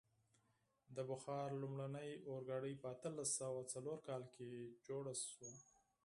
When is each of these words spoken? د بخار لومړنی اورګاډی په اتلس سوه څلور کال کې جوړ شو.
د 0.95 0.97
بخار 1.09 1.49
لومړنی 1.61 2.09
اورګاډی 2.29 2.73
په 2.81 2.87
اتلس 2.95 3.29
سوه 3.41 3.61
څلور 3.73 3.97
کال 4.07 4.23
کې 4.35 4.49
جوړ 4.87 5.05
شو. 5.33 5.51